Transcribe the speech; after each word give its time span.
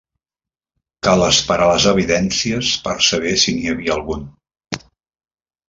Cal 1.07 1.25
esperar 1.25 1.67
les 1.73 1.85
evidències 1.91 2.73
per 2.87 2.97
saber 3.11 3.37
si 3.45 3.57
n'hi 3.59 3.73
havia 3.75 3.97
algun. 4.01 4.27